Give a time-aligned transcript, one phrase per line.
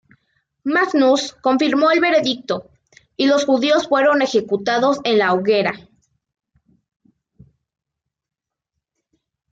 [0.63, 2.71] Magnus confirmó el veredicto,
[3.17, 5.73] y los judíos fueron ejecutados en la hoguera.